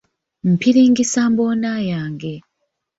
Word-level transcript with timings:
Mpiringisa 0.51 1.21
mboona 1.31 1.71
yange. 1.89 2.33